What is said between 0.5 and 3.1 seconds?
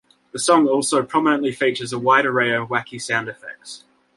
also prominently features a wide array of wacky